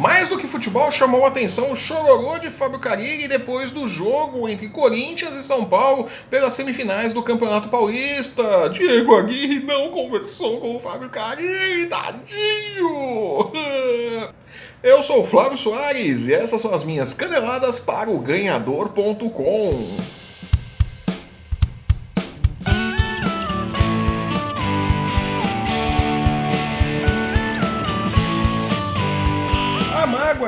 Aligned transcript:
Mais 0.00 0.30
do 0.30 0.38
que 0.38 0.48
futebol, 0.48 0.90
chamou 0.90 1.26
a 1.26 1.28
atenção 1.28 1.70
o 1.70 1.76
chororô 1.76 2.38
de 2.38 2.50
Fábio 2.50 2.78
Carilli 2.78 3.28
depois 3.28 3.70
do 3.70 3.86
jogo 3.86 4.48
entre 4.48 4.66
Corinthians 4.68 5.36
e 5.36 5.42
São 5.42 5.66
Paulo 5.66 6.08
pelas 6.30 6.54
semifinais 6.54 7.12
do 7.12 7.22
Campeonato 7.22 7.68
Paulista. 7.68 8.70
Diego 8.70 9.14
Aguirre 9.14 9.60
não 9.60 9.90
conversou 9.90 10.58
com 10.58 10.76
o 10.76 10.80
Fábio 10.80 11.10
Carilli, 11.10 11.84
tadinho! 11.84 13.52
Eu 14.82 15.02
sou 15.02 15.20
o 15.20 15.26
Flávio 15.26 15.58
Soares 15.58 16.26
e 16.26 16.32
essas 16.32 16.62
são 16.62 16.74
as 16.74 16.82
minhas 16.82 17.12
caneladas 17.12 17.78
para 17.78 18.08
o 18.08 18.18
ganhador.com. 18.18 19.98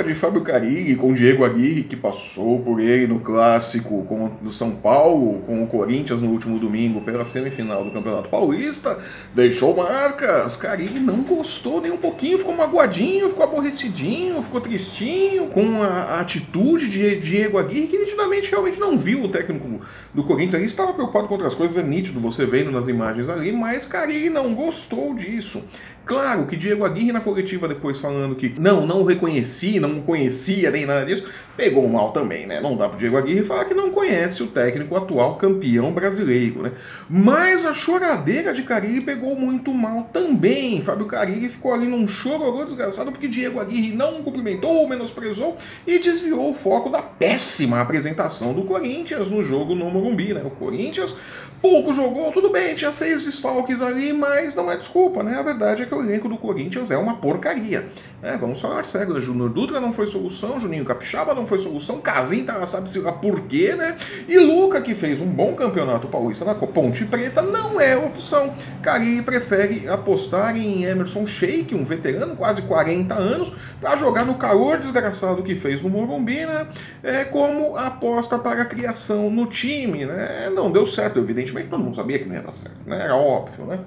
de 0.03 0.15
Fábio 0.15 0.43
Carilli 0.43 0.97
com 0.97 1.13
Diego 1.13 1.45
Aguirre, 1.45 1.85
que 1.85 1.97
passou 1.97 2.61
por 2.61 2.81
ele 2.81 3.07
no 3.07 3.21
clássico 3.21 4.05
com, 4.05 4.31
do 4.41 4.53
São 4.53 4.73
Paulo, 4.73 5.41
com 5.43 5.63
o 5.63 5.67
Corinthians 5.67 6.21
no 6.21 6.31
último 6.31 6.59
domingo 6.59 7.01
pela 7.01 7.25
semifinal 7.25 7.85
do 7.85 7.91
Campeonato 7.91 8.29
Paulista, 8.29 8.99
deixou 9.35 9.77
marcas. 9.77 10.57
Carilli 10.57 11.01
não 11.01 11.23
gostou 11.23 11.81
nem 11.81 11.91
um 11.91 11.97
pouquinho, 11.97 12.39
ficou 12.39 12.57
magoadinho, 12.57 13.29
ficou 13.29 13.45
aborrecidinho, 13.45 14.43
ficou 14.43 14.61
tristinho 14.61 15.47
com 15.47 15.83
a, 15.83 15.87
a 15.87 16.21
atitude 16.21 16.89
de 16.89 17.17
Diego 17.17 17.59
Aguirre, 17.59 17.87
que 17.87 17.99
nitidamente 17.99 18.51
realmente 18.51 18.79
não 18.81 18.99
viu 18.99 19.25
o 19.25 19.29
técnico 19.29 19.81
do 20.13 20.25
Corinthians 20.25 20.55
ali, 20.55 20.65
estava 20.65 20.93
preocupado 20.93 21.29
com 21.29 21.35
outras 21.35 21.55
coisas, 21.55 21.77
é 21.77 21.83
nítido 21.83 22.21
você 22.21 22.45
vendo 22.45 22.71
nas 22.71 22.89
imagens 22.89 23.29
ali, 23.29 23.53
mas 23.53 23.85
Carilli 23.85 24.31
não 24.31 24.55
gostou 24.55 25.15
disso. 25.15 25.63
Claro 26.05 26.47
que 26.47 26.57
Diego 26.57 26.85
Aguirre 26.85 27.13
na 27.13 27.21
coletiva 27.21 27.69
depois 27.69 27.99
falando 27.99 28.35
que 28.35 28.53
não, 28.59 28.85
não 28.85 29.05
reconheci, 29.05 29.79
não 29.79 30.01
conhecia 30.01 30.71
nem 30.71 30.85
nada 30.85 31.07
disso, 31.07 31.25
pegou 31.57 31.89
mal 31.89 32.11
também, 32.11 32.45
né? 32.45 32.61
Não 32.61 32.77
dá 32.77 32.89
pro 32.89 32.99
Diego 32.99 33.17
Aguirre 33.17 33.45
falar 33.45 33.67
que 33.67 33.75
não 33.75 33.91
conhece 33.91 34.43
o 34.43 34.49
técnico 34.49 34.97
atual 34.97 35.37
campeão 35.37 35.93
brasileiro, 35.93 36.63
né? 36.63 36.73
Mas 37.09 37.65
a 37.65 37.73
choradeira 37.73 38.53
de 38.53 38.65
Carilli 38.65 39.01
pegou 39.01 39.37
muito 39.37 39.73
mal 39.73 40.11
também. 40.13 40.81
Fábio 40.83 41.07
Carilli 41.07 41.49
ficou 41.49 41.73
ali 41.73 41.87
num 41.87 42.09
chororô 42.09 42.65
desgraçado 42.65 43.13
porque 43.13 43.29
Diego 43.29 43.61
Aguirre 43.61 43.95
não 43.95 44.23
cumprimentou, 44.23 44.89
menosprezou 44.89 45.57
e 45.87 46.01
desviou 46.01 46.51
o 46.51 46.55
foco 46.55 46.91
da 46.91 47.01
péssima 47.01 47.81
apresentação 47.81 48.53
do 48.53 48.63
Corinthians 48.63 49.31
no 49.31 49.43
jogo 49.43 49.75
no 49.75 49.89
Morumbi, 49.89 50.35
né? 50.35 50.43
O 50.45 50.51
Corinthians 50.51 51.15
pouco 51.61 51.95
jogou, 51.95 52.33
tudo 52.33 52.51
bem, 52.51 52.75
tinha 52.75 52.91
seis 52.91 53.23
desfalques 53.23 53.81
ali, 53.81 54.13
mas 54.13 54.55
não 54.57 54.71
é 54.71 54.77
desculpa, 54.77 55.23
né? 55.23 55.39
A 55.39 55.43
verdade 55.43 55.83
é 55.83 55.87
que 55.87 55.92
o 55.97 56.03
elenco 56.03 56.29
do 56.29 56.37
Corinthians 56.37 56.91
é 56.91 56.97
uma 56.97 57.15
porcaria. 57.15 57.87
Né? 58.23 58.39
Vamos 58.41 58.61
falar 58.61 58.85
sério, 58.85 59.15
né? 59.15 59.21
Júnior 59.21 59.51
Dutra 59.51 59.81
não 59.81 59.93
foi 59.93 60.07
solução, 60.07 60.61
Juninho 60.61 60.85
Capixaba 60.85 61.35
não 61.35 61.47
foi 61.47 61.59
solução, 61.59 62.01
Casim 62.01 62.45
tá, 62.45 62.65
sabe-se 62.65 63.01
lá 63.01 63.11
por 63.11 63.41
quê, 63.43 63.75
né? 63.75 63.97
E 64.29 64.39
Luca, 64.39 64.81
que 64.81 64.95
fez 64.95 65.21
um 65.21 65.27
bom 65.27 65.55
campeonato 65.55 66.07
paulista 66.07 66.45
na 66.45 66.55
Ponte 66.55 67.05
Preta, 67.05 67.43
não 67.43 67.81
é 67.81 67.97
opção. 67.97 68.53
Cari 68.81 69.21
prefere 69.23 69.89
apostar 69.89 70.57
em 70.57 70.85
Emerson 70.85 71.27
Sheik, 71.27 71.75
um 71.75 71.85
veterano, 71.85 72.37
quase 72.37 72.63
40 72.63 73.15
anos, 73.15 73.53
para 73.81 73.97
jogar 73.97 74.25
no 74.25 74.37
calor 74.37 74.79
desgraçado 74.79 75.43
que 75.43 75.57
fez 75.57 75.83
no 75.83 75.91
Morumbi, 75.91 76.47
né? 76.47 76.69
É, 77.03 77.25
como 77.25 77.77
aposta 77.77 78.39
para 78.39 78.63
a 78.63 78.65
criação 78.65 79.31
no 79.31 79.47
time, 79.47 80.05
né? 80.05 80.51
Não 80.55 80.71
deu 80.71 80.87
certo, 80.87 81.19
evidentemente 81.19 81.69
todo 81.69 81.83
mundo 81.83 81.97
sabia 81.97 82.19
que 82.19 82.27
não 82.27 82.37
ia 82.37 82.43
dar 82.43 82.53
certo, 82.53 82.79
né? 82.87 83.03
Era 83.03 83.17
óbvio, 83.17 83.67
né? 83.67 83.81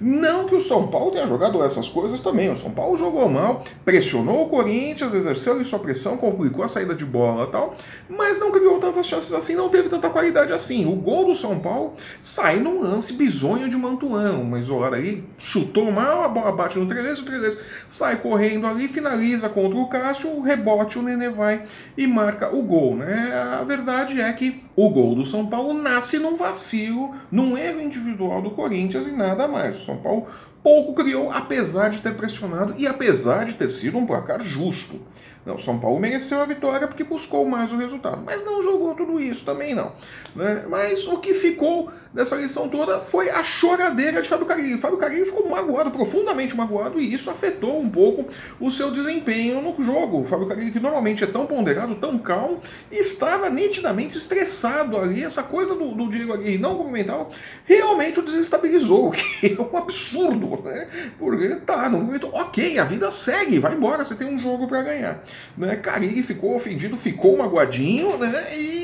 Não 0.00 0.46
que 0.46 0.54
o 0.54 0.60
São 0.60 0.88
Paulo 0.88 1.10
tenha 1.10 1.26
jogado 1.26 1.49
essas 1.64 1.88
coisas 1.88 2.20
também. 2.20 2.50
O 2.50 2.56
São 2.56 2.70
Paulo 2.70 2.96
jogou 2.96 3.28
mal, 3.28 3.62
pressionou 3.84 4.44
o 4.44 4.48
Corinthians, 4.48 5.14
exerceu 5.14 5.54
ali 5.54 5.64
sua 5.64 5.78
pressão, 5.78 6.16
complicou 6.16 6.64
a 6.64 6.68
saída 6.68 6.94
de 6.94 7.04
bola 7.04 7.44
e 7.44 7.50
tal, 7.50 7.74
mas 8.08 8.38
não 8.38 8.50
criou 8.50 8.78
tantas 8.78 9.06
chances 9.06 9.32
assim, 9.32 9.54
não 9.54 9.68
teve 9.68 9.88
tanta 9.88 10.08
qualidade 10.08 10.52
assim. 10.52 10.86
O 10.86 10.96
gol 10.96 11.24
do 11.24 11.34
São 11.34 11.58
Paulo 11.58 11.94
sai 12.20 12.58
num 12.58 12.82
lance 12.82 13.12
bizonho 13.14 13.68
de 13.68 13.76
Mantuan, 13.76 14.38
uma 14.38 14.58
isolada 14.58 14.96
aí, 14.96 15.24
chutou 15.38 15.90
mal, 15.90 16.22
a 16.24 16.28
bola 16.28 16.52
bate 16.52 16.78
no 16.78 16.86
Trelez, 16.86 17.18
o 17.18 17.24
Trelez 17.24 17.58
sai 17.88 18.16
correndo 18.16 18.66
ali, 18.66 18.88
finaliza 18.88 19.48
contra 19.48 19.78
o 19.78 19.88
Cássio, 19.88 20.40
rebote, 20.40 20.98
o 20.98 21.02
Nenê 21.02 21.28
vai 21.28 21.62
e 21.96 22.06
marca 22.06 22.54
o 22.54 22.62
gol, 22.62 22.96
né? 22.96 23.32
A 23.60 23.64
verdade 23.64 24.20
é 24.20 24.32
que 24.32 24.62
o 24.86 24.90
gol 24.90 25.14
do 25.14 25.24
São 25.24 25.46
Paulo 25.46 25.74
nasce 25.74 26.18
num 26.18 26.36
vacilo, 26.36 27.14
num 27.30 27.56
erro 27.56 27.80
individual 27.80 28.40
do 28.40 28.50
Corinthians 28.50 29.06
e 29.06 29.12
nada 29.12 29.46
mais. 29.46 29.76
O 29.76 29.84
São 29.84 29.96
Paulo 29.98 30.26
pouco 30.62 30.94
criou, 30.94 31.30
apesar 31.30 31.90
de 31.90 32.00
ter 32.00 32.14
pressionado 32.14 32.74
e 32.78 32.86
apesar 32.86 33.44
de 33.44 33.54
ter 33.54 33.70
sido 33.70 33.98
um 33.98 34.06
placar 34.06 34.40
justo. 34.40 35.00
Não, 35.44 35.56
São 35.56 35.78
Paulo 35.78 35.98
mereceu 35.98 36.40
a 36.40 36.44
vitória 36.44 36.86
porque 36.86 37.02
buscou 37.02 37.46
mais 37.46 37.72
o 37.72 37.76
resultado, 37.76 38.22
mas 38.24 38.44
não 38.44 38.62
jogou 38.62 38.94
tudo 38.94 39.18
isso 39.18 39.44
também 39.44 39.74
não. 39.74 39.92
Né? 40.36 40.64
Mas 40.68 41.06
o 41.06 41.16
que 41.16 41.32
ficou 41.32 41.90
dessa 42.12 42.36
lição 42.36 42.68
toda 42.68 43.00
foi 43.00 43.30
a 43.30 43.42
choradeira 43.42 44.20
de 44.20 44.28
Fábio 44.28 44.46
Carilli. 44.46 44.76
Fábio 44.76 44.98
Carilli 44.98 45.24
ficou 45.24 45.48
magoado, 45.48 45.90
profundamente 45.90 46.54
magoado, 46.54 47.00
e 47.00 47.12
isso 47.12 47.30
afetou 47.30 47.80
um 47.80 47.88
pouco 47.88 48.26
o 48.60 48.70
seu 48.70 48.90
desempenho 48.90 49.62
no 49.62 49.82
jogo. 49.82 50.20
O 50.20 50.24
Fábio 50.24 50.46
Carilli, 50.46 50.70
que 50.70 50.80
normalmente 50.80 51.24
é 51.24 51.26
tão 51.26 51.46
ponderado, 51.46 51.94
tão 51.94 52.18
calmo, 52.18 52.60
estava 52.90 53.48
nitidamente 53.48 54.18
estressado 54.18 54.98
ali. 54.98 55.24
Essa 55.24 55.42
coisa 55.42 55.74
do, 55.74 55.92
do 55.94 56.10
Diego 56.10 56.34
Aguirre 56.34 56.58
não 56.58 56.76
cumprimentar 56.76 57.26
realmente 57.64 58.20
o 58.20 58.22
desestabilizou, 58.22 59.08
o 59.08 59.10
que 59.10 59.56
é 59.58 59.62
um 59.62 59.76
absurdo, 59.76 60.62
né? 60.62 60.86
Porque 61.18 61.48
tá, 61.56 61.88
não 61.88 62.00
cumprimentou, 62.00 62.30
ok, 62.34 62.78
a 62.78 62.84
vida 62.84 63.10
segue, 63.10 63.58
vai 63.58 63.74
embora, 63.74 64.04
você 64.04 64.14
tem 64.14 64.26
um 64.26 64.38
jogo 64.38 64.68
para 64.68 64.82
ganhar. 64.82 65.22
Né? 65.56 65.76
Carilli 65.76 66.22
ficou 66.22 66.56
ofendido, 66.56 66.96
ficou 66.96 67.36
magoadinho, 67.36 68.16
né? 68.18 68.56
E 68.56 68.80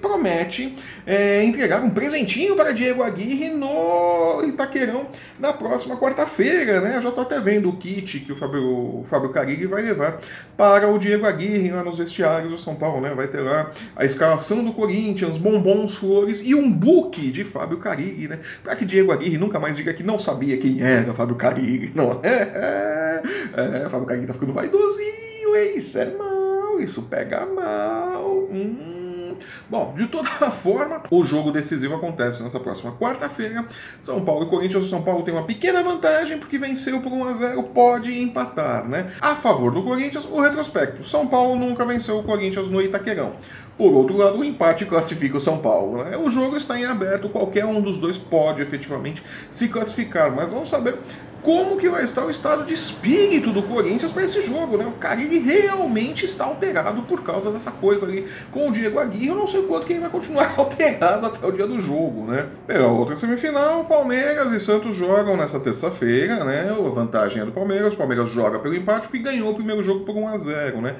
promete 0.00 0.74
é, 1.06 1.44
entregar 1.44 1.82
um 1.82 1.90
presentinho 1.90 2.56
para 2.56 2.72
Diego 2.72 3.02
Aguirre 3.02 3.50
no 3.50 4.42
Itaquerão 4.44 5.06
na 5.38 5.52
próxima 5.52 5.96
quarta-feira, 5.96 6.80
né? 6.80 6.96
Eu 6.96 7.02
já 7.02 7.08
estou 7.08 7.22
até 7.22 7.40
vendo 7.40 7.68
o 7.68 7.76
kit 7.76 8.20
que 8.20 8.32
o 8.32 8.36
Fábio, 8.36 8.62
o 9.00 9.04
Fábio 9.06 9.30
Carilli 9.30 9.66
vai 9.66 9.82
levar 9.82 10.18
para 10.56 10.88
o 10.88 10.98
Diego 10.98 11.26
Aguirre 11.26 11.70
lá 11.70 11.82
nos 11.82 11.98
vestiários 11.98 12.50
do 12.50 12.58
São 12.58 12.74
Paulo, 12.74 13.00
né? 13.00 13.12
Vai 13.14 13.26
ter 13.26 13.40
lá 13.40 13.70
a 13.96 14.04
escalação 14.04 14.64
do 14.64 14.72
Corinthians, 14.72 15.36
bombons, 15.36 15.96
flores 15.96 16.40
e 16.42 16.54
um 16.54 16.70
book 16.70 17.30
de 17.30 17.44
Fábio 17.44 17.78
Carilli, 17.78 18.28
né? 18.28 18.38
Para 18.62 18.76
que 18.76 18.84
Diego 18.84 19.12
Aguirre 19.12 19.38
nunca 19.38 19.58
mais 19.58 19.76
diga 19.76 19.92
que 19.92 20.02
não 20.02 20.18
sabia 20.18 20.56
quem 20.58 20.80
era 20.80 21.12
Fábio 21.14 21.36
Carilli, 21.36 21.92
não 21.94 22.20
é? 22.22 23.22
é, 23.56 23.88
Fábio 23.88 24.06
Carilli 24.06 24.26
tá 24.26 24.34
ficando 24.34 24.52
vaidosinho 24.52 25.27
isso 25.56 25.98
é 25.98 26.06
mal, 26.06 26.80
isso 26.80 27.02
pega 27.02 27.46
mal. 27.46 28.48
Hum. 28.50 29.34
Bom, 29.70 29.92
de 29.94 30.06
toda 30.06 30.28
forma, 30.50 31.02
o 31.10 31.22
jogo 31.22 31.50
decisivo 31.50 31.94
acontece 31.94 32.42
nessa 32.42 32.58
próxima 32.58 32.92
quarta-feira. 32.92 33.66
São 34.00 34.24
Paulo 34.24 34.46
e 34.46 34.48
Corinthians. 34.48 34.86
O 34.86 34.88
São 34.88 35.02
Paulo 35.02 35.22
tem 35.22 35.34
uma 35.34 35.42
pequena 35.44 35.82
vantagem 35.82 36.38
porque 36.38 36.56
venceu 36.56 37.00
por 37.00 37.12
1 37.12 37.24
a 37.24 37.32
0 37.34 37.62
pode 37.64 38.18
empatar, 38.18 38.88
né? 38.88 39.10
A 39.20 39.34
favor 39.34 39.70
do 39.72 39.82
Corinthians, 39.82 40.24
o 40.24 40.40
retrospecto. 40.40 41.04
São 41.04 41.26
Paulo 41.26 41.54
nunca 41.54 41.84
venceu 41.84 42.18
o 42.18 42.22
Corinthians 42.22 42.68
no 42.68 42.80
Itaquerão. 42.80 43.32
Por 43.76 43.92
outro 43.92 44.16
lado, 44.16 44.38
o 44.38 44.44
empate 44.44 44.84
classifica 44.86 45.36
o 45.36 45.40
São 45.40 45.58
Paulo. 45.58 46.02
Né? 46.02 46.16
O 46.16 46.30
jogo 46.30 46.56
está 46.56 46.78
em 46.78 46.84
aberto, 46.84 47.28
qualquer 47.28 47.64
um 47.64 47.80
dos 47.80 47.98
dois 47.98 48.18
pode 48.18 48.62
efetivamente 48.62 49.22
se 49.50 49.68
classificar, 49.68 50.34
mas 50.34 50.50
vamos 50.50 50.68
saber 50.68 50.98
como 51.42 51.76
que 51.76 51.88
vai 51.88 52.02
estar 52.02 52.24
o 52.24 52.30
estado 52.30 52.64
de 52.64 52.74
espírito 52.74 53.52
do 53.52 53.62
Corinthians 53.62 54.10
para 54.10 54.24
esse 54.24 54.42
jogo, 54.42 54.76
né? 54.76 54.84
O 54.86 54.92
Carille 54.92 55.38
realmente 55.38 56.24
está 56.24 56.44
alterado 56.44 57.02
por 57.02 57.22
causa 57.22 57.50
dessa 57.50 57.70
coisa 57.70 58.06
ali 58.06 58.26
com 58.50 58.68
o 58.68 58.72
Diego 58.72 58.98
Aguirre. 58.98 59.28
Eu 59.28 59.36
não 59.36 59.46
sei 59.46 59.57
quanto 59.64 59.86
que 59.86 59.92
ele 59.92 60.00
vai 60.00 60.10
continuar 60.10 60.54
alterado 60.56 61.26
até 61.26 61.46
o 61.46 61.52
dia 61.52 61.66
do 61.66 61.80
jogo, 61.80 62.26
né? 62.26 62.48
Pela 62.66 62.88
outra 62.88 63.16
semifinal, 63.16 63.84
Palmeiras 63.84 64.52
e 64.52 64.60
Santos 64.60 64.94
jogam 64.94 65.36
nessa 65.36 65.60
terça-feira, 65.60 66.44
né? 66.44 66.70
A 66.70 66.88
vantagem 66.88 67.42
é 67.42 67.44
do 67.44 67.52
Palmeiras. 67.52 67.94
O 67.94 67.96
Palmeiras 67.96 68.30
joga 68.30 68.58
pelo 68.58 68.74
empate 68.74 69.08
porque 69.08 69.18
ganhou 69.18 69.50
o 69.50 69.54
primeiro 69.54 69.82
jogo 69.82 70.04
por 70.04 70.16
1 70.16 70.28
a 70.28 70.38
0, 70.38 70.80
né? 70.80 70.96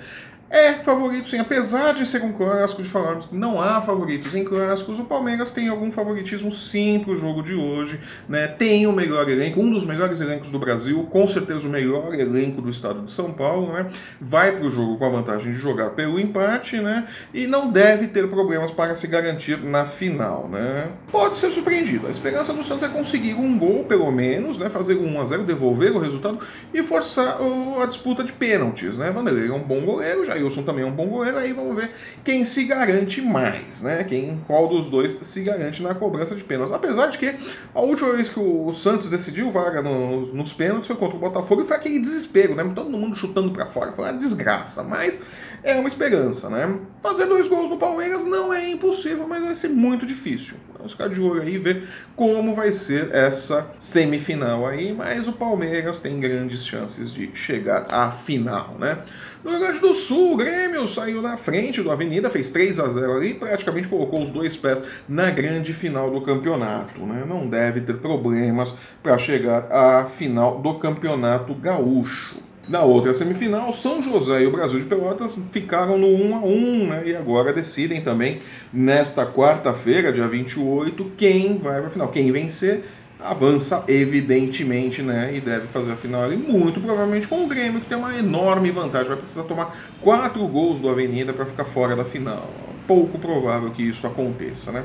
É 0.50 0.72
favorito 0.72 1.28
sim, 1.28 1.38
apesar 1.38 1.92
de 1.92 2.06
ser 2.06 2.22
um 2.22 2.32
clássico, 2.32 2.82
de 2.82 2.88
falarmos 2.88 3.26
que 3.26 3.34
não 3.36 3.60
há 3.60 3.82
favoritos 3.82 4.34
em 4.34 4.42
clássicos, 4.42 4.98
o 4.98 5.04
Palmeiras 5.04 5.50
tem 5.52 5.68
algum 5.68 5.92
favoritismo 5.92 6.50
sim 6.50 7.00
para 7.04 7.12
o 7.12 7.16
jogo 7.16 7.42
de 7.42 7.54
hoje, 7.54 8.00
né? 8.26 8.46
Tem 8.46 8.86
o 8.86 8.92
melhor 8.92 9.28
elenco, 9.28 9.60
um 9.60 9.70
dos 9.70 9.84
melhores 9.84 10.22
elencos 10.22 10.50
do 10.50 10.58
Brasil, 10.58 11.06
com 11.10 11.26
certeza 11.26 11.68
o 11.68 11.70
melhor 11.70 12.14
elenco 12.14 12.62
do 12.62 12.70
estado 12.70 13.02
de 13.02 13.10
São 13.10 13.30
Paulo, 13.30 13.74
né? 13.74 13.88
Vai 14.18 14.52
para 14.52 14.66
o 14.66 14.70
jogo 14.70 14.96
com 14.96 15.04
a 15.04 15.10
vantagem 15.10 15.52
de 15.52 15.58
jogar 15.58 15.90
pelo 15.90 16.18
empate, 16.18 16.78
né? 16.78 17.06
E 17.34 17.46
não 17.46 17.70
deve 17.70 18.06
ter 18.06 18.26
problemas 18.28 18.70
para 18.70 18.94
se 18.94 19.06
garantir 19.06 19.62
na 19.62 19.84
final, 19.84 20.48
né? 20.48 20.88
Pode 21.12 21.36
ser 21.36 21.50
surpreendido. 21.50 22.06
A 22.06 22.10
esperança 22.10 22.54
do 22.54 22.62
Santos 22.62 22.84
é 22.84 22.88
conseguir 22.88 23.34
um 23.34 23.58
gol, 23.58 23.84
pelo 23.84 24.10
menos, 24.10 24.56
né? 24.56 24.70
Fazer 24.70 24.94
um 24.94 25.16
1 25.16 25.20
a 25.20 25.24
0 25.26 25.42
devolver 25.44 25.94
o 25.94 25.98
resultado 25.98 26.38
e 26.72 26.82
forçar 26.82 27.38
a 27.82 27.84
disputa 27.84 28.24
de 28.24 28.32
pênaltis, 28.32 28.96
né? 28.96 29.10
Vanderlei 29.10 29.48
é 29.48 29.52
um 29.52 29.62
bom 29.62 29.82
goleiro, 29.82 30.24
já 30.24 30.37
Jailson 30.38 30.62
também 30.62 30.84
é 30.84 30.86
um 30.86 30.92
bom 30.92 31.06
goleiro, 31.06 31.36
aí 31.36 31.52
vamos 31.52 31.76
ver 31.76 31.90
quem 32.24 32.44
se 32.44 32.64
garante 32.64 33.20
mais, 33.20 33.82
né? 33.82 34.04
Quem, 34.04 34.40
qual 34.46 34.68
dos 34.68 34.90
dois 34.90 35.18
se 35.20 35.42
garante 35.42 35.82
na 35.82 35.94
cobrança 35.94 36.34
de 36.34 36.44
pênaltis. 36.44 36.74
Apesar 36.74 37.08
de 37.08 37.18
que 37.18 37.34
a 37.74 37.80
última 37.80 38.12
vez 38.12 38.28
que 38.28 38.38
o 38.38 38.72
Santos 38.72 39.08
decidiu 39.08 39.50
vaga 39.50 39.82
no, 39.82 40.26
nos 40.34 40.52
pênaltis 40.52 40.86
foi 40.86 40.96
contra 40.96 41.16
o 41.16 41.20
Botafogo 41.20 41.62
e 41.62 41.64
foi 41.64 41.76
aquele 41.76 41.98
desespero, 41.98 42.54
né? 42.54 42.70
Todo 42.74 42.90
mundo 42.90 43.16
chutando 43.16 43.50
para 43.50 43.66
fora, 43.66 43.92
foi 43.92 44.04
uma 44.04 44.14
desgraça, 44.14 44.82
mas 44.82 45.20
é 45.62 45.74
uma 45.74 45.88
esperança, 45.88 46.48
né? 46.48 46.78
Fazer 47.02 47.26
dois 47.26 47.48
gols 47.48 47.70
no 47.70 47.78
Palmeiras 47.78 48.24
não 48.24 48.52
é 48.52 48.68
impossível, 48.70 49.26
mas 49.28 49.42
vai 49.42 49.54
ser 49.54 49.68
muito 49.68 50.06
difícil. 50.06 50.56
Vamos 50.76 50.92
ficar 50.92 51.08
de 51.08 51.20
olho 51.20 51.42
aí 51.42 51.54
e 51.54 51.58
ver 51.58 51.88
como 52.14 52.54
vai 52.54 52.72
ser 52.72 53.12
essa 53.12 53.68
semifinal 53.76 54.64
aí, 54.66 54.92
mas 54.92 55.26
o 55.26 55.32
Palmeiras 55.32 55.98
tem 55.98 56.20
grandes 56.20 56.64
chances 56.64 57.12
de 57.12 57.30
chegar 57.34 57.86
à 57.90 58.12
final, 58.12 58.76
né? 58.78 58.98
No 59.42 59.50
Rio 59.50 59.60
Grande 59.60 59.80
do 59.80 59.94
Sul, 59.94 60.34
o 60.34 60.36
Grêmio 60.36 60.86
saiu 60.86 61.20
na 61.20 61.36
frente 61.36 61.82
do 61.82 61.90
Avenida, 61.90 62.30
fez 62.30 62.50
3 62.50 62.78
a 62.78 62.88
0 62.88 63.16
ali 63.16 63.34
praticamente 63.34 63.88
colocou 63.88 64.22
os 64.22 64.30
dois 64.30 64.56
pés 64.56 64.84
na 65.08 65.30
grande 65.30 65.72
final 65.72 66.10
do 66.10 66.20
campeonato. 66.20 67.00
Né? 67.00 67.24
Não 67.26 67.46
deve 67.46 67.80
ter 67.80 67.94
problemas 67.98 68.74
para 69.02 69.18
chegar 69.18 69.70
à 69.70 70.04
final 70.04 70.60
do 70.60 70.74
campeonato 70.74 71.54
gaúcho. 71.54 72.47
Na 72.68 72.82
outra 72.82 73.14
semifinal, 73.14 73.72
São 73.72 74.02
José 74.02 74.42
e 74.42 74.46
o 74.46 74.52
Brasil 74.52 74.78
de 74.78 74.84
Pelotas 74.84 75.40
ficaram 75.50 75.96
no 75.96 76.06
1 76.06 76.34
a 76.34 76.38
1 76.40 76.86
né? 76.86 77.02
e 77.06 77.16
agora 77.16 77.50
decidem 77.50 78.02
também, 78.02 78.40
nesta 78.70 79.24
quarta-feira, 79.24 80.12
dia 80.12 80.28
28, 80.28 81.12
quem 81.16 81.56
vai 81.56 81.78
para 81.78 81.86
a 81.86 81.90
final. 81.90 82.08
Quem 82.08 82.30
vencer 82.30 82.84
avança 83.18 83.84
evidentemente, 83.88 85.00
né? 85.00 85.34
E 85.34 85.40
deve 85.40 85.66
fazer 85.66 85.92
a 85.92 85.96
final 85.96 86.22
ali, 86.22 86.36
muito 86.36 86.78
provavelmente 86.78 87.26
com 87.26 87.42
o 87.42 87.46
Grêmio, 87.46 87.80
que 87.80 87.86
tem 87.86 87.96
uma 87.96 88.14
enorme 88.14 88.70
vantagem. 88.70 89.08
Vai 89.08 89.16
precisar 89.16 89.44
tomar 89.44 89.74
quatro 90.02 90.46
gols 90.46 90.78
do 90.78 90.90
Avenida 90.90 91.32
para 91.32 91.46
ficar 91.46 91.64
fora 91.64 91.96
da 91.96 92.04
final. 92.04 92.50
Pouco 92.86 93.18
provável 93.18 93.70
que 93.70 93.82
isso 93.82 94.06
aconteça, 94.06 94.70
né? 94.72 94.84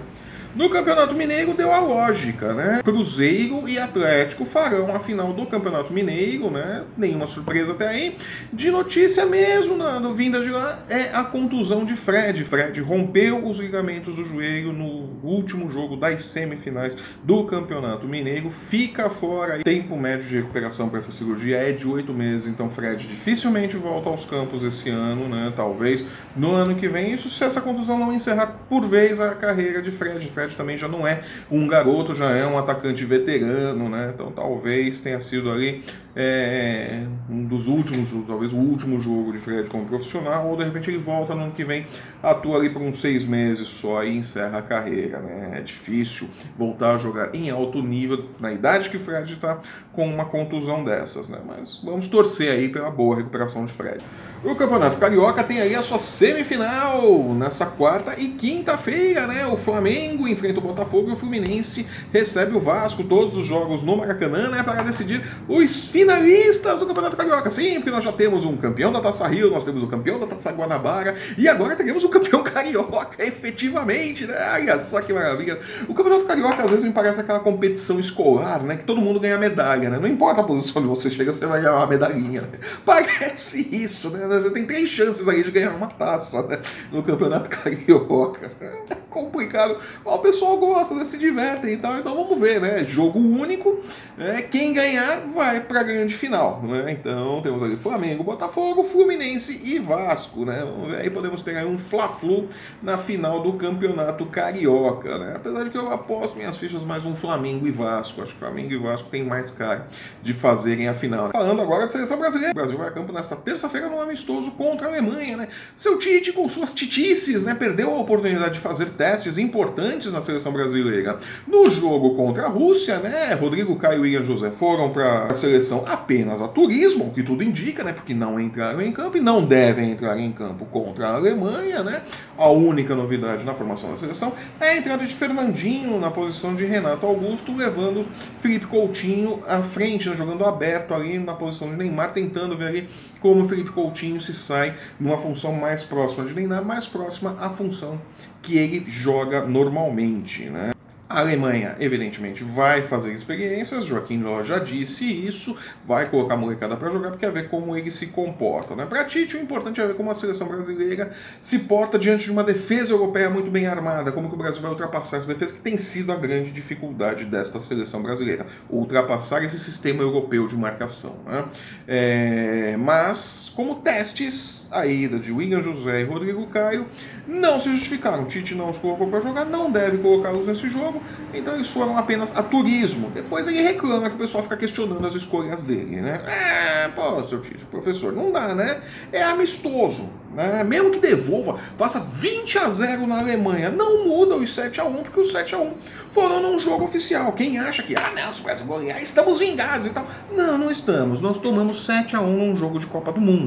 No 0.55 0.69
Campeonato 0.69 1.15
Mineiro 1.15 1.55
deu 1.55 1.71
a 1.71 1.79
lógica, 1.79 2.53
né? 2.53 2.81
Cruzeiro 2.83 3.67
e 3.67 3.79
Atlético 3.79 4.45
farão 4.45 4.95
a 4.95 4.99
final 4.99 5.33
do 5.33 5.47
Campeonato 5.47 5.91
Mineiro, 5.91 6.51
né? 6.51 6.83
Nenhuma 6.95 7.25
surpresa 7.25 7.71
até 7.71 7.87
aí. 7.87 8.15
De 8.51 8.69
notícia 8.69 9.25
mesmo, 9.25 9.75
no 9.75 10.13
vinda 10.13 10.41
de 10.41 10.49
lá, 10.49 10.77
é 10.87 11.09
a 11.11 11.23
contusão 11.23 11.83
de 11.83 11.95
Fred. 11.95 12.45
Fred 12.45 12.79
rompeu 12.81 13.47
os 13.47 13.57
ligamentos 13.57 14.15
do 14.15 14.23
joelho 14.23 14.71
no 14.71 15.19
último 15.23 15.71
jogo 15.71 15.95
das 15.95 16.25
semifinais 16.25 16.95
do 17.23 17.45
Campeonato 17.45 18.07
Mineiro. 18.07 18.51
Fica 18.51 19.09
fora. 19.09 19.63
Tempo 19.63 19.97
médio 19.97 20.27
de 20.27 20.35
recuperação 20.35 20.87
para 20.87 20.99
essa 20.99 21.11
cirurgia 21.11 21.57
é 21.57 21.71
de 21.71 21.87
oito 21.87 22.13
meses, 22.13 22.45
então 22.45 22.69
Fred 22.69 23.07
dificilmente 23.07 23.75
volta 23.75 24.07
aos 24.07 24.23
campos 24.23 24.63
esse 24.63 24.87
ano, 24.91 25.27
né? 25.27 25.51
Talvez 25.55 26.05
no 26.35 26.53
ano 26.53 26.75
que 26.75 26.87
vem. 26.87 27.11
Isso 27.11 27.27
se 27.27 27.43
essa 27.43 27.59
contusão 27.59 27.97
não 27.97 28.13
encerrar 28.13 28.59
por 28.69 28.85
vez 28.85 29.19
a 29.19 29.33
carreira 29.33 29.81
de 29.81 29.89
Fred. 29.89 30.27
Fred 30.27 30.42
também 30.51 30.77
já 30.77 30.87
não 30.87 31.07
é 31.07 31.21
um 31.49 31.67
garoto, 31.67 32.15
já 32.15 32.31
é 32.31 32.45
um 32.45 32.57
atacante 32.57 33.03
veterano, 33.05 33.89
né? 33.89 34.11
Então 34.13 34.31
talvez 34.31 34.99
tenha 34.99 35.19
sido 35.19 35.51
ali 35.51 35.83
é, 36.15 37.03
um 37.29 37.43
dos 37.45 37.67
últimos, 37.67 38.11
talvez 38.27 38.53
o 38.53 38.57
último 38.57 39.01
jogo 39.01 39.31
de 39.31 39.39
Fred 39.39 39.69
como 39.69 39.85
profissional, 39.85 40.47
ou 40.47 40.55
de 40.55 40.63
repente 40.63 40.89
ele 40.89 40.99
volta 40.99 41.33
no 41.33 41.43
ano 41.43 41.51
que 41.51 41.63
vem, 41.63 41.85
atua 42.21 42.57
ali 42.57 42.69
por 42.69 42.81
uns 42.81 42.99
seis 42.99 43.25
meses 43.25 43.67
só 43.67 44.03
e 44.03 44.15
encerra 44.15 44.59
a 44.59 44.61
carreira, 44.61 45.19
né? 45.19 45.57
É 45.57 45.61
difícil 45.61 46.29
voltar 46.57 46.95
a 46.95 46.97
jogar 46.97 47.33
em 47.33 47.49
alto 47.49 47.81
nível 47.81 48.25
na 48.39 48.51
idade 48.51 48.89
que 48.89 48.99
Fred 48.99 49.31
está 49.31 49.59
com 49.91 50.07
uma 50.07 50.25
contusão 50.25 50.83
dessas, 50.83 51.29
né? 51.29 51.39
Mas 51.45 51.81
vamos 51.83 52.07
torcer 52.07 52.51
aí 52.51 52.69
pela 52.69 52.91
boa 52.91 53.15
recuperação 53.15 53.65
de 53.65 53.73
Fred. 53.73 54.03
O 54.43 54.55
Campeonato 54.55 54.97
Carioca 54.97 55.43
tem 55.43 55.61
aí 55.61 55.73
a 55.73 55.81
sua 55.81 55.97
semifinal 55.97 57.33
nessa 57.33 57.65
quarta 57.65 58.13
e 58.17 58.29
quinta-feira, 58.29 59.25
né? 59.25 59.47
O 59.47 59.55
Flamengo 59.55 60.27
enfrenta 60.33 60.59
o 60.59 60.61
Botafogo 60.61 61.09
e 61.09 61.13
o 61.13 61.15
Fluminense 61.15 61.85
recebe 62.11 62.55
o 62.55 62.59
Vasco. 62.59 63.03
Todos 63.03 63.37
os 63.37 63.45
jogos 63.45 63.83
no 63.83 63.95
Maracanã, 63.97 64.49
né? 64.49 64.63
Para 64.63 64.83
decidir 64.83 65.23
os 65.47 65.87
finalistas 65.87 66.79
do 66.79 66.85
Campeonato 66.85 67.15
Carioca. 67.15 67.49
Sim, 67.49 67.75
porque 67.75 67.91
nós 67.91 68.03
já 68.03 68.11
temos 68.11 68.45
um 68.45 68.57
campeão 68.57 68.91
da 68.91 68.99
Taça 68.99 69.27
Rio, 69.27 69.49
nós 69.49 69.63
temos 69.63 69.83
o 69.83 69.85
um 69.85 69.89
campeão 69.89 70.19
da 70.19 70.27
Taça 70.27 70.51
Guanabara 70.51 71.15
e 71.37 71.47
agora 71.47 71.75
teremos 71.75 72.03
o 72.03 72.07
um 72.07 72.09
campeão 72.09 72.43
carioca, 72.43 73.23
efetivamente, 73.25 74.25
né? 74.25 74.35
Olha 74.53 74.79
só 74.79 75.01
que 75.01 75.13
maravilha. 75.13 75.59
O 75.87 75.93
Campeonato 75.93 76.25
Carioca 76.25 76.63
às 76.63 76.69
vezes 76.69 76.85
me 76.85 76.91
parece 76.91 77.21
aquela 77.21 77.39
competição 77.39 77.99
escolar, 77.99 78.61
né? 78.63 78.75
Que 78.75 78.83
todo 78.83 78.99
mundo 78.99 79.19
ganha 79.19 79.37
medalha, 79.37 79.89
né? 79.89 79.99
Não 79.99 80.07
importa 80.07 80.41
a 80.41 80.43
posição 80.43 80.81
onde 80.81 80.89
você 80.89 81.09
chega, 81.09 81.31
você 81.31 81.45
vai 81.45 81.61
ganhar 81.61 81.75
uma 81.75 81.87
medalhinha. 81.87 82.41
Né? 82.41 82.59
Parece 82.85 83.67
isso, 83.71 84.09
né? 84.09 84.27
Você 84.27 84.51
tem 84.51 84.65
três 84.65 84.89
chances 84.89 85.27
aí 85.27 85.43
de 85.43 85.51
ganhar 85.51 85.71
uma 85.71 85.87
taça 85.87 86.41
né? 86.43 86.59
no 86.91 87.03
Campeonato 87.03 87.49
Carioca. 87.55 88.51
É 88.89 88.95
complicado. 89.09 89.77
O 90.03 90.09
pessoal 90.23 90.57
gosta, 90.57 90.95
né? 90.95 91.05
se 91.05 91.17
divertem 91.17 91.73
e 91.73 91.77
tal. 91.77 91.99
Então 91.99 92.15
vamos 92.15 92.39
ver, 92.39 92.59
né? 92.59 92.83
Jogo 92.85 93.19
único. 93.19 93.79
Né? 94.17 94.41
Quem 94.43 94.73
ganhar 94.73 95.21
vai 95.27 95.59
para 95.59 95.81
a 95.81 95.83
grande 95.83 96.15
final. 96.15 96.61
Né? 96.63 96.91
Então 96.91 97.41
temos 97.41 97.61
ali 97.61 97.75
Flamengo, 97.75 98.23
Botafogo, 98.23 98.83
Fluminense 98.83 99.61
e 99.63 99.77
Vasco. 99.79 100.45
Né? 100.45 100.63
Aí 100.99 101.09
podemos 101.09 101.41
ter 101.41 101.57
aí 101.57 101.65
um 101.65 101.77
Fla-Flu 101.77 102.47
na 102.81 102.97
final 102.97 103.41
do 103.41 103.53
Campeonato 103.53 104.25
Carioca. 104.27 105.17
Né? 105.17 105.33
Apesar 105.35 105.63
de 105.63 105.69
que 105.69 105.77
eu 105.77 105.91
aposto 105.91 106.37
minhas 106.37 106.57
fichas 106.57 106.83
mais 106.83 107.05
um 107.05 107.15
Flamengo 107.15 107.67
e 107.67 107.71
Vasco. 107.71 108.21
Acho 108.21 108.33
que 108.33 108.39
Flamengo 108.39 108.71
e 108.71 108.77
Vasco 108.77 109.09
tem 109.09 109.23
mais 109.23 109.51
cara 109.51 109.87
de 110.21 110.33
fazerem 110.33 110.87
a 110.87 110.93
final. 110.93 111.25
Né? 111.25 111.31
Falando 111.33 111.61
agora 111.61 111.85
de 111.85 111.91
seleção 111.91 112.17
brasileira. 112.17 112.51
O 112.51 112.55
Brasil 112.55 112.77
vai 112.77 112.87
a 112.87 112.91
campo 112.91 113.11
nesta 113.11 113.35
terça-feira 113.35 113.89
num 113.89 113.99
amistoso 113.99 114.51
contra 114.51 114.87
a 114.87 114.89
Alemanha. 114.89 115.35
Né? 115.35 115.47
Seu 115.75 115.99
Tite, 115.99 116.31
com 116.31 116.47
suas 116.47 116.73
titices, 116.73 117.43
né? 117.43 117.53
perdeu 117.53 117.93
a 117.93 117.99
oportunidade 117.99 118.53
de 118.53 118.59
fazer 118.59 118.89
testes 118.91 119.37
importantes 119.37 120.12
na 120.13 120.21
seleção 120.21 120.53
brasileira. 120.53 121.17
No 121.47 121.69
jogo 121.69 122.15
contra 122.15 122.45
a 122.45 122.47
Rússia, 122.47 122.99
né? 122.99 123.33
Rodrigo 123.33 123.75
Caio 123.75 124.05
e 124.05 124.13
Ian 124.13 124.23
José 124.23 124.51
foram 124.51 124.91
para 124.91 125.25
a 125.25 125.33
seleção 125.33 125.83
apenas 125.87 126.41
a 126.41 126.47
turismo, 126.47 127.05
o 127.05 127.11
que 127.11 127.23
tudo 127.23 127.43
indica, 127.43 127.83
né? 127.83 127.91
Porque 127.91 128.13
não 128.13 128.39
entraram 128.39 128.81
em 128.81 128.91
campo 128.91 129.17
e 129.17 129.21
não 129.21 129.45
devem 129.45 129.91
entrar 129.91 130.17
em 130.17 130.31
campo 130.31 130.65
contra 130.65 131.07
a 131.07 131.15
Alemanha, 131.15 131.83
né? 131.83 132.01
A 132.37 132.49
única 132.49 132.95
novidade 132.95 133.43
na 133.43 133.53
formação 133.53 133.91
da 133.91 133.97
seleção 133.97 134.33
é 134.59 134.69
a 134.69 134.77
entrada 134.77 135.05
de 135.05 135.13
Fernandinho 135.13 135.99
na 135.99 136.09
posição 136.09 136.55
de 136.55 136.65
Renato 136.65 137.05
Augusto, 137.05 137.55
levando 137.55 138.05
Felipe 138.37 138.65
Coutinho 138.65 139.43
à 139.47 139.61
frente, 139.61 140.09
né? 140.09 140.15
jogando 140.15 140.45
aberto 140.45 140.93
ali 140.93 141.19
na 141.19 141.33
posição 141.33 141.69
de 141.69 141.77
Neymar, 141.77 142.11
tentando 142.11 142.57
ver 142.57 142.67
ali 142.67 142.89
como 143.19 143.45
Felipe 143.45 143.71
Coutinho 143.71 144.19
se 144.21 144.33
sai 144.33 144.75
numa 144.99 145.17
função 145.17 145.53
mais 145.53 145.83
próxima 145.83 146.25
de 146.25 146.33
Neymar, 146.33 146.63
mais 146.63 146.87
próxima 146.87 147.35
à 147.39 147.49
função 147.49 147.99
que 148.43 148.57
ele 148.57 148.85
joga 148.87 149.41
normalmente, 149.45 150.43
né? 150.49 150.73
A 151.13 151.19
Alemanha, 151.19 151.75
evidentemente, 151.79 152.43
vai 152.43 152.81
fazer 152.81 153.13
experiências, 153.13 153.85
Joaquim 153.85 154.23
Ló 154.23 154.43
já 154.43 154.57
disse 154.57 155.05
isso, 155.05 155.55
vai 155.85 156.09
colocar 156.09 156.33
a 156.33 156.37
molecada 156.37 156.75
para 156.75 156.89
jogar, 156.89 157.11
porque 157.11 157.23
quer 157.23 157.31
ver 157.31 157.49
como 157.49 157.77
ele 157.77 157.91
se 157.91 158.07
comporta. 158.07 158.75
Né? 158.75 158.83
Para 158.87 159.03
Tite, 159.03 159.37
o 159.37 159.39
importante 159.39 159.79
é 159.79 159.85
ver 159.85 159.93
como 159.95 160.09
a 160.09 160.15
seleção 160.15 160.47
brasileira 160.47 161.11
se 161.39 161.59
porta 161.59 161.99
diante 161.99 162.25
de 162.25 162.31
uma 162.31 162.43
defesa 162.43 162.93
europeia 162.93 163.29
muito 163.29 163.51
bem 163.51 163.67
armada, 163.67 164.11
como 164.11 164.27
que 164.27 164.33
o 164.33 164.37
Brasil 164.39 164.59
vai 164.59 164.71
ultrapassar 164.71 165.17
essa 165.17 165.27
defesa, 165.27 165.53
que 165.53 165.59
tem 165.59 165.77
sido 165.77 166.11
a 166.11 166.15
grande 166.15 166.51
dificuldade 166.51 167.25
desta 167.25 167.59
seleção 167.59 168.01
brasileira, 168.01 168.47
ultrapassar 168.67 169.43
esse 169.43 169.59
sistema 169.59 170.01
europeu 170.01 170.47
de 170.47 170.55
marcação. 170.55 171.17
Né? 171.27 171.45
É, 171.87 172.75
mas, 172.77 173.42
como 173.55 173.75
testes, 173.75 174.67
a 174.71 174.85
ida 174.87 175.19
de 175.19 175.31
William 175.31 175.61
José 175.61 176.01
e 176.01 176.03
Rodrigo 176.03 176.45
Caio 176.47 176.87
não 177.27 177.59
se 177.59 177.71
justificaram. 177.71 178.25
Tite 178.25 178.55
não 178.55 178.69
os 178.69 178.77
colocou 178.77 179.07
para 179.07 179.21
jogar, 179.21 179.45
não 179.45 179.71
deve 179.71 179.99
colocá-los 179.99 180.47
nesse 180.47 180.69
jogo, 180.69 181.01
então 181.33 181.53
eles 181.55 181.69
foram 181.69 181.97
apenas 181.97 182.35
a 182.35 182.41
turismo. 182.41 183.11
Depois 183.11 183.47
ele 183.47 183.61
reclama 183.61 184.09
que 184.09 184.15
o 184.15 184.19
pessoal 184.19 184.43
fica 184.43 184.57
questionando 184.57 185.05
as 185.05 185.13
escolhas 185.13 185.61
dele, 185.61 186.01
né? 186.01 186.21
É, 186.25 186.87
pô, 186.89 187.23
seu 187.27 187.41
Tite, 187.41 187.63
professor, 187.65 188.11
não 188.11 188.31
dá, 188.31 188.55
né? 188.55 188.81
É 189.11 189.21
amistoso, 189.21 190.09
né? 190.33 190.63
Mesmo 190.63 190.89
que 190.89 190.99
devolva, 190.99 191.55
faça 191.77 191.99
20 191.99 192.57
a 192.57 192.69
0 192.69 193.05
na 193.05 193.19
Alemanha, 193.19 193.69
não 193.69 194.05
muda 194.05 194.35
os 194.35 194.53
7 194.53 194.81
a 194.81 194.85
1 194.85 195.03
porque 195.03 195.19
os 195.19 195.31
7 195.31 195.53
a 195.53 195.59
1 195.59 195.73
foram 196.11 196.41
num 196.41 196.59
jogo 196.59 196.85
oficial. 196.85 197.31
Quem 197.33 197.59
acha 197.59 197.83
que, 197.83 197.95
ah, 197.95 198.11
não, 198.15 198.33
se 198.33 198.41
o 198.41 198.65
golear, 198.65 199.01
estamos 199.01 199.39
vingados 199.39 199.87
e 199.87 199.89
tal. 199.91 200.07
Não, 200.31 200.57
não 200.57 200.71
estamos. 200.71 201.21
Nós 201.21 201.37
tomamos 201.37 201.85
7 201.85 202.15
a 202.15 202.21
1 202.21 202.37
num 202.37 202.55
jogo 202.55 202.79
de 202.79 202.85
Copa 202.85 203.11
do 203.11 203.21
Mundo 203.21 203.42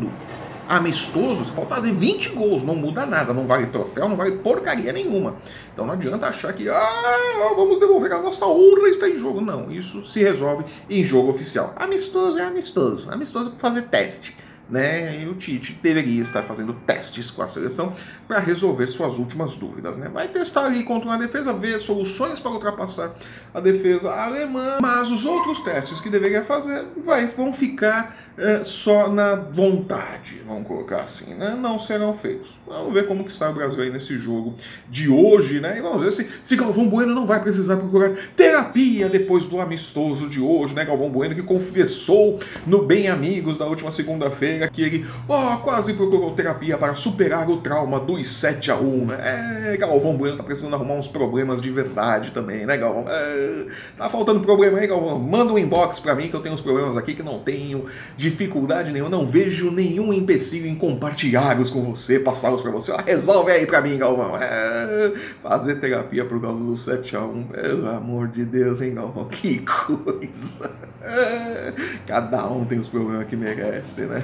amistoso, 0.68 1.44
você 1.44 1.52
pode 1.52 1.68
fazer 1.68 1.92
20 1.92 2.30
gols, 2.30 2.62
não 2.62 2.74
muda 2.74 3.06
nada, 3.06 3.32
não 3.32 3.46
vale 3.46 3.66
troféu, 3.66 4.08
não 4.08 4.16
vale 4.16 4.38
porcaria 4.38 4.92
nenhuma. 4.92 5.36
Então 5.72 5.86
não 5.86 5.94
adianta 5.94 6.26
achar 6.26 6.52
que 6.52 6.68
ah, 6.68 7.52
vamos 7.54 7.78
devolver 7.78 8.12
a 8.12 8.20
nossa 8.20 8.46
honra 8.46 8.88
está 8.88 9.08
em 9.08 9.18
jogo. 9.18 9.40
Não, 9.40 9.70
isso 9.70 10.04
se 10.04 10.22
resolve 10.22 10.64
em 10.90 11.04
jogo 11.04 11.30
oficial. 11.30 11.72
Amistoso 11.76 12.38
é 12.38 12.44
amistoso. 12.44 13.08
Amistoso 13.10 13.48
é 13.48 13.50
para 13.50 13.60
fazer 13.60 13.82
teste. 13.82 14.36
Né? 14.68 15.23
E 15.23 15.28
o 15.28 15.35
Tite 15.35 15.78
deveria 15.80 16.23
estar 16.23 16.42
fazendo 16.42 16.73
testes 16.73 17.30
com 17.30 17.42
a 17.42 17.49
seleção 17.49 17.92
para 18.26 18.40
resolver 18.40 18.87
suas 18.88 19.18
últimas 19.18 19.54
dúvidas, 19.54 19.96
né? 19.96 20.08
Vai 20.12 20.28
testar 20.28 20.66
ali 20.66 20.82
contra 20.82 21.08
uma 21.08 21.18
defesa, 21.18 21.52
ver 21.52 21.78
soluções 21.78 22.40
para 22.40 22.50
ultrapassar 22.50 23.14
a 23.54 23.61
defesa 23.61 24.12
alemã, 24.12 24.78
mas 24.80 25.11
os 25.11 25.25
outros 25.25 25.61
testes 25.61 26.00
que 26.00 26.11
deveria 26.11 26.42
fazer 26.42 26.85
vai, 27.04 27.26
vão 27.26 27.52
ficar 27.52 28.16
é, 28.37 28.62
só 28.64 29.08
na 29.08 29.37
vontade, 29.37 30.42
vamos 30.46 30.66
colocar 30.66 31.02
assim, 31.02 31.35
né? 31.35 31.56
Não 31.58 31.78
serão 31.78 32.12
feitos. 32.12 32.58
Vamos 32.66 32.92
ver 32.92 33.06
como 33.06 33.25
que 33.25 33.32
sai 33.32 33.50
o 33.50 33.54
Brasil 33.54 33.82
aí 33.82 33.90
nesse 33.90 34.18
jogo 34.18 34.54
de 34.88 35.08
hoje, 35.08 35.61
né? 35.61 35.78
E 35.78 35.80
vamos 35.80 36.02
ver 36.02 36.11
se, 36.11 36.28
se 36.42 36.56
Galvão 36.56 36.88
Bueno 36.88 37.14
não 37.14 37.26
vai 37.26 37.40
precisar 37.40 37.76
procurar 37.76 38.14
terapia 38.37 39.08
depois 39.08 39.46
do 39.46 39.61
amistoso 39.61 40.28
de 40.28 40.40
hoje, 40.40 40.75
né? 40.75 40.85
Galvão 40.85 41.08
Bueno 41.08 41.35
que 41.35 41.42
confessou 41.42 42.38
no 42.66 42.82
Bem 42.82 43.08
Amigos 43.08 43.56
da 43.56 43.66
última 43.66 43.92
segunda-feira 43.92 44.55
que 44.72 44.82
ele, 44.82 45.06
oh, 45.28 45.58
quase 45.58 45.94
procurou 45.94 46.32
terapia 46.34 46.76
para 46.78 46.94
superar 46.94 47.48
o 47.48 47.58
trauma 47.58 47.98
dos 48.00 48.28
7 48.28 48.70
a 48.70 48.76
1 48.76 49.06
né? 49.06 49.72
É, 49.72 49.76
Galvão 49.76 50.16
Bueno 50.16 50.36
tá 50.36 50.42
precisando 50.42 50.75
arrumar 50.75 50.94
uns 50.94 51.08
problemas 51.08 51.60
de 51.60 51.70
verdade 51.70 52.30
também, 52.30 52.66
né, 52.66 52.76
Galvão? 52.76 53.04
É, 53.08 53.66
tá 53.96 54.08
faltando 54.08 54.40
problema 54.40 54.78
aí, 54.78 54.86
Galvão? 54.86 55.18
Manda 55.18 55.52
um 55.52 55.58
inbox 55.58 56.00
para 56.00 56.14
mim 56.14 56.28
que 56.28 56.34
eu 56.34 56.40
tenho 56.40 56.54
uns 56.54 56.60
problemas 56.60 56.96
aqui 56.96 57.14
que 57.14 57.22
não 57.22 57.40
tenho 57.40 57.84
dificuldade 58.16 58.92
nenhuma, 58.92 59.10
não 59.10 59.26
vejo 59.26 59.70
nenhum 59.70 60.12
empecilho 60.12 60.66
em 60.66 60.75
compartilhá-los 60.75 61.70
com 61.70 61.82
você, 61.82 62.18
passá-los 62.18 62.62
para 62.62 62.70
você. 62.70 62.92
Ó, 62.92 62.98
resolve 63.04 63.52
aí 63.52 63.66
para 63.66 63.80
mim, 63.80 63.98
Galvão. 63.98 64.36
É, 64.36 65.12
fazer 65.42 65.76
terapia 65.76 66.25
por 66.25 66.40
causa 66.40 66.62
do 66.62 66.76
7 66.76 67.16
a 67.16 67.20
1 67.20 67.42
pelo 67.44 67.90
amor 67.90 68.28
de 68.28 68.44
Deus, 68.44 68.80
hein, 68.80 68.94
Galvão? 68.94 69.26
Que 69.26 69.58
coisa! 69.58 70.70
É, 71.02 71.72
cada 72.06 72.46
um 72.48 72.64
tem 72.64 72.78
os 72.78 72.88
problemas 72.88 73.26
que 73.26 73.36
merece, 73.36 74.02
né? 74.02 74.22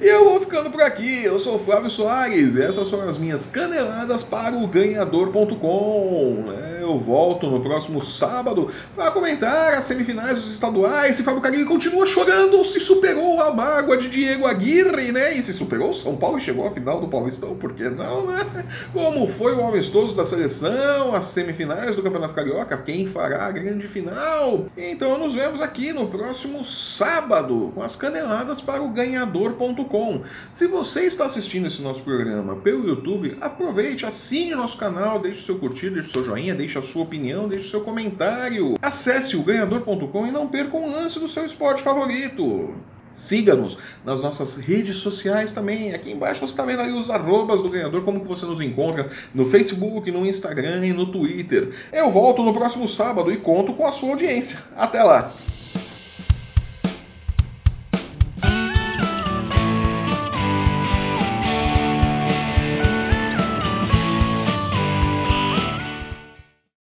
E 0.00 0.06
eu 0.06 0.24
vou 0.24 0.40
ficando 0.50 0.68
por 0.68 0.82
aqui. 0.82 1.22
Eu 1.22 1.38
sou 1.38 1.54
o 1.54 1.58
Flávio 1.60 1.88
Soares. 1.88 2.56
Essas 2.56 2.90
foram 2.90 3.08
as 3.08 3.16
minhas 3.16 3.46
caneladas 3.46 4.24
para 4.24 4.56
o 4.56 4.66
ganhador.com. 4.66 6.46
Eu 6.80 6.98
volto 6.98 7.46
no 7.46 7.60
próximo 7.60 8.00
sábado 8.00 8.68
para 8.96 9.12
comentar 9.12 9.74
as 9.74 9.84
semifinais 9.84 10.40
dos 10.40 10.52
estaduais. 10.52 11.14
Se 11.14 11.22
Fábio 11.22 11.40
Carilli 11.40 11.64
continua 11.64 12.04
chorando 12.04 12.54
ou 12.54 12.64
se 12.64 12.80
superou 12.80 13.40
a 13.40 13.54
mágoa 13.54 13.96
de 13.96 14.08
Diego 14.08 14.44
Aguirre, 14.44 15.12
né? 15.12 15.34
E 15.34 15.42
se 15.42 15.52
superou 15.52 15.92
São 15.92 16.16
Paulo 16.16 16.38
e 16.38 16.40
chegou 16.40 16.66
à 16.66 16.72
final 16.72 17.00
do 17.00 17.06
Paulistão, 17.06 17.54
por 17.54 17.72
que 17.72 17.88
não, 17.88 18.26
né? 18.26 18.64
Como 18.92 19.28
foi 19.28 19.54
o 19.54 19.64
amistoso 19.64 20.16
da 20.16 20.24
seleção, 20.24 21.14
as 21.14 21.26
semifinais 21.26 21.94
do 21.94 22.02
Campeonato 22.02 22.34
Carioca, 22.34 22.76
quem 22.76 23.06
fará 23.06 23.46
a 23.46 23.52
grande 23.52 23.86
final? 23.86 24.66
Então 24.76 25.16
nos 25.16 25.36
vemos 25.36 25.62
aqui 25.62 25.92
no 25.92 26.08
próximo 26.08 26.64
sábado 26.64 27.70
com 27.72 27.82
as 27.84 27.94
caneladas 27.94 28.60
para 28.60 28.82
o 28.82 28.88
ganhador.com 28.88 30.22
se 30.50 30.66
você 30.66 31.02
está 31.02 31.24
assistindo 31.24 31.66
esse 31.66 31.82
nosso 31.82 32.02
programa 32.02 32.56
pelo 32.56 32.88
YouTube, 32.88 33.36
aproveite, 33.40 34.06
assine 34.06 34.54
o 34.54 34.56
nosso 34.56 34.76
canal, 34.76 35.18
deixe 35.18 35.40
o 35.40 35.44
seu 35.44 35.58
curtir, 35.58 35.90
deixe 35.90 36.08
o 36.08 36.12
seu 36.12 36.24
joinha, 36.24 36.54
deixe 36.54 36.78
a 36.78 36.82
sua 36.82 37.02
opinião, 37.02 37.48
deixe 37.48 37.66
o 37.66 37.70
seu 37.70 37.80
comentário. 37.80 38.76
Acesse 38.82 39.36
o 39.36 39.42
ganhador.com 39.42 40.26
e 40.26 40.30
não 40.30 40.48
perca 40.48 40.76
um 40.76 40.90
lance 40.90 41.18
do 41.18 41.28
seu 41.28 41.44
esporte 41.44 41.82
favorito. 41.82 42.74
Siga-nos 43.10 43.76
nas 44.04 44.22
nossas 44.22 44.56
redes 44.56 44.96
sociais 44.98 45.52
também. 45.52 45.92
Aqui 45.92 46.12
embaixo 46.12 46.40
você 46.40 46.52
está 46.52 46.64
vendo 46.64 46.82
aí 46.82 46.92
os 46.92 47.10
arrobas 47.10 47.60
do 47.60 47.68
ganhador, 47.68 48.02
como 48.02 48.20
que 48.20 48.28
você 48.28 48.46
nos 48.46 48.60
encontra 48.60 49.10
no 49.34 49.44
Facebook, 49.44 50.10
no 50.10 50.24
Instagram 50.24 50.86
e 50.86 50.92
no 50.92 51.06
Twitter. 51.06 51.70
Eu 51.92 52.10
volto 52.10 52.42
no 52.42 52.52
próximo 52.52 52.86
sábado 52.86 53.32
e 53.32 53.36
conto 53.36 53.74
com 53.74 53.84
a 53.84 53.92
sua 53.92 54.10
audiência. 54.10 54.58
Até 54.76 55.02
lá! 55.02 55.34